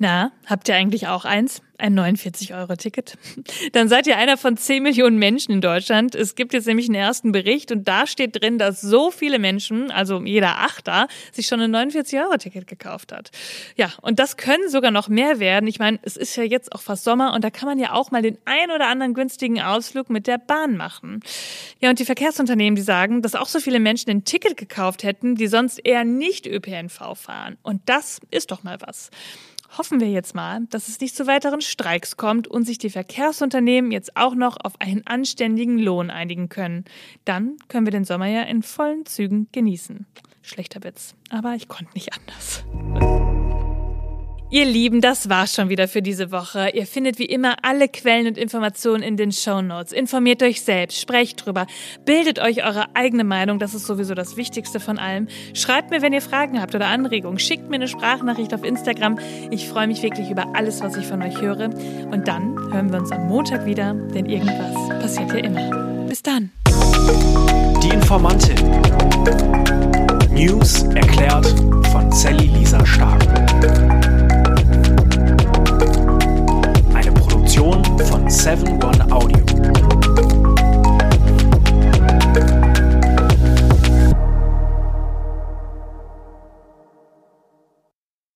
Na, 0.01 0.31
habt 0.47 0.69
ihr 0.69 0.77
eigentlich 0.77 1.09
auch 1.09 1.25
eins? 1.25 1.61
Ein 1.81 1.99
49-Euro-Ticket? 1.99 3.17
Dann 3.73 3.89
seid 3.89 4.09
ihr 4.09 4.17
einer 4.17 4.37
von 4.37 4.57
10 4.57 4.83
Millionen 4.83 5.17
Menschen 5.17 5.53
in 5.53 5.61
Deutschland. 5.61 6.17
Es 6.17 6.35
gibt 6.35 6.53
jetzt 6.53 6.67
nämlich 6.67 6.87
einen 6.87 6.97
ersten 6.97 7.31
Bericht 7.31 7.71
und 7.71 7.87
da 7.87 8.07
steht 8.07 8.41
drin, 8.41 8.59
dass 8.59 8.81
so 8.81 9.13
viele 9.13 9.39
Menschen, 9.39 9.93
also 9.93 10.21
jeder 10.23 10.59
Achter, 10.59 11.07
sich 11.33 11.47
schon 11.47 11.61
ein 11.61 11.75
49-Euro-Ticket 11.75 12.67
gekauft 12.67 13.13
hat. 13.13 13.31
Ja, 13.77 13.93
und 14.03 14.19
das 14.19 14.37
können 14.37 14.69
sogar 14.69 14.91
noch 14.91 15.09
mehr 15.09 15.39
werden. 15.39 15.69
Ich 15.69 15.79
meine, 15.79 16.01
es 16.03 16.17
ist 16.17 16.35
ja 16.37 16.43
jetzt 16.43 16.73
auch 16.73 16.81
fast 16.81 17.05
Sommer 17.05 17.33
und 17.33 17.45
da 17.45 17.51
kann 17.51 17.69
man 17.69 17.79
ja 17.79 17.93
auch 17.93 18.11
mal 18.11 18.23
den 18.23 18.39
ein 18.45 18.73
oder 18.73 18.89
anderen 18.89 19.15
günstigen 19.15 19.61
Ausflug 19.61 20.11
mit 20.11 20.27
der 20.27 20.39
Bahn 20.39 20.77
machen. 20.77 21.21
Ja, 21.81 21.91
und 21.91 22.01
die 22.01 22.05
Verkehrsunternehmen, 22.05 22.75
die 22.75 22.83
sagen, 22.83 23.23
dass 23.23 23.37
auch 23.37 23.49
so 23.49 23.61
viele 23.61 23.79
Menschen 23.79 24.11
ein 24.11 24.25
Ticket 24.25 24.57
gekauft 24.57 25.05
hätten, 25.05 25.37
die 25.37 25.47
sonst 25.47 25.79
eher 25.79 26.05
nicht 26.05 26.47
ÖPNV 26.47 27.15
fahren. 27.15 27.57
Und 27.63 27.83
das 27.87 28.21
ist 28.31 28.51
doch 28.51 28.65
mal 28.65 28.79
was. 28.81 29.11
Hoffen 29.77 30.01
wir 30.01 30.11
jetzt 30.11 30.35
mal, 30.35 30.65
dass 30.71 30.89
es 30.89 31.01
nicht 31.01 31.15
zu 31.15 31.27
weiteren 31.27 31.61
Streiks 31.61 32.17
kommt 32.17 32.49
und 32.49 32.65
sich 32.65 32.79
die 32.79 32.91
Verkehrsunternehmen 32.91 33.91
jetzt 33.91 34.17
auch 34.17 34.35
noch 34.35 34.57
auf 34.63 34.81
einen 34.81 35.07
anständigen 35.07 35.79
Lohn 35.79 36.11
einigen 36.11 36.49
können. 36.49 36.85
Dann 37.25 37.57
können 37.69 37.87
wir 37.87 37.91
den 37.93 38.05
Sommer 38.05 38.27
ja 38.27 38.43
in 38.43 38.63
vollen 38.63 39.05
Zügen 39.05 39.49
genießen. 39.53 40.07
Schlechter 40.43 40.83
Witz, 40.83 41.15
aber 41.29 41.55
ich 41.55 41.69
konnte 41.69 41.93
nicht 41.93 42.13
anders. 42.15 42.65
Ihr 44.51 44.65
Lieben, 44.65 45.03
das 45.03 45.29
war's 45.29 45.55
schon 45.55 45.69
wieder 45.69 45.89
für 45.89 46.01
diese 46.01 46.33
Woche. 46.33 46.71
Ihr 46.73 46.87
findet 46.87 47.19
wie 47.19 47.27
immer 47.27 47.57
alle 47.61 47.87
Quellen 47.87 48.27
und 48.27 48.39
Informationen 48.39 49.03
in 49.03 49.19
den 49.19 49.31
Show 49.31 49.61
Notes. 49.61 49.93
Informiert 49.93 50.43
euch 50.43 50.63
selbst, 50.63 50.99
sprecht 50.99 51.45
drüber, 51.45 51.67
bildet 52.07 52.39
euch 52.39 52.65
eure 52.65 52.87
eigene 52.95 53.25
Meinung, 53.25 53.59
das 53.59 53.75
ist 53.75 53.87
sowieso 53.87 54.15
das 54.15 54.39
Wichtigste 54.39 54.81
von 54.81 54.99
allem. 54.99 55.29
Schreibt 55.53 55.91
mir, 55.91 56.01
wenn 56.01 56.15
ihr 56.15 56.23
Fragen 56.23 56.63
habt 56.63 56.75
oder 56.75 56.87
Anregungen, 56.87 57.39
schickt 57.39 57.69
mir 57.69 57.77
eine 57.77 57.89
Sprachnachricht 57.89 58.55
auf 58.55 58.65
Instagram. 58.65 59.19
Ich 59.51 59.69
freue 59.69 59.87
mich 59.87 60.03
wirklich 60.03 60.31
über 60.31 60.47
alles, 60.57 60.81
was 60.81 60.97
ich 60.97 61.07
von 61.07 61.23
euch 61.23 61.39
höre. 61.43 61.69
Und 62.11 62.27
dann 62.27 62.57
hören 62.73 62.91
wir 62.91 63.01
uns 63.01 63.13
am 63.13 63.29
Montag 63.29 63.67
wieder, 63.67 63.93
denn 63.93 64.25
irgendwas 64.25 64.89
passiert 65.01 65.31
hier 65.31 65.45
immer. 65.45 66.07
Bis 66.09 66.23
dann. 66.23 66.51
Die 67.83 67.91
Informantin. 67.91 68.57
News 70.31 70.85
erklärt 70.95 71.49
von 71.93 72.11
Sally 72.13 72.47
Lisa 72.47 72.87
Stark. 72.87 73.98
von 78.05 78.29
7 78.31 78.83
One 78.83 79.13
Audio. 79.13 79.98